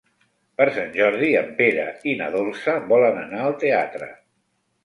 Per 0.61 0.65
Sant 0.77 0.89
Jordi 0.95 1.29
en 1.41 1.51
Pere 1.59 1.85
i 2.13 2.15
na 2.23 2.31
Dolça 2.37 2.75
volen 2.95 3.23
anar 3.27 3.47
al 3.51 3.57
teatre. 3.67 4.13